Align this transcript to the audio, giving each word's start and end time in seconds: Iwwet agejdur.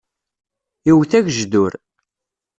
Iwwet 0.89 1.11
agejdur. 1.19 1.73